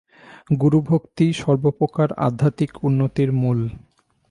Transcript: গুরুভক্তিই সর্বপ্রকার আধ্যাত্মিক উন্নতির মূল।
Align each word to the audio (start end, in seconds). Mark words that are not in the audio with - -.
গুরুভক্তিই 0.61 1.31
সর্বপ্রকার 1.41 2.09
আধ্যাত্মিক 2.19 2.71
উন্নতির 2.83 3.29
মূল। 3.33 3.59